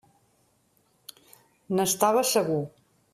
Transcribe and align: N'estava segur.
N'estava 1.81 2.25
segur. 2.31 2.61